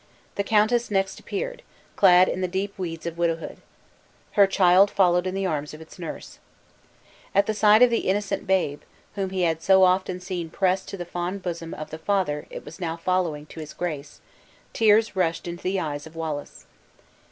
The 0.33 0.43
countess 0.43 0.89
next 0.89 1.19
appeared, 1.19 1.61
clad 1.95 2.27
in 2.27 2.41
the 2.41 2.47
deep 2.47 2.75
weeds 2.79 3.05
of 3.05 3.19
widowhood. 3.19 3.57
Her 4.31 4.47
child 4.47 4.89
followed 4.89 5.27
in 5.27 5.35
the 5.35 5.45
arms 5.45 5.75
of 5.75 5.79
its 5.79 5.99
nurse. 5.99 6.39
At 7.35 7.45
the 7.45 7.53
sight 7.53 7.83
of 7.83 7.91
the 7.91 8.09
innocent 8.09 8.47
babe, 8.47 8.81
whom 9.13 9.29
he 9.29 9.43
had 9.43 9.61
so 9.61 9.83
often 9.83 10.19
seen 10.19 10.49
pressed 10.49 10.87
to 10.87 10.97
the 10.97 11.05
fond 11.05 11.43
bosom 11.43 11.75
of 11.75 11.91
the 11.91 11.99
father 11.99 12.47
it 12.49 12.65
was 12.65 12.79
now 12.79 12.97
following 12.97 13.45
to 13.45 13.59
his 13.59 13.75
grace, 13.75 14.21
tears 14.73 15.15
rushed 15.15 15.47
into 15.47 15.61
the 15.61 15.79
eyes 15.79 16.07
of 16.07 16.15
Wallace. 16.15 16.65